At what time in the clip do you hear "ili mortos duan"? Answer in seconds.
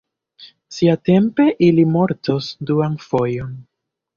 1.67-2.97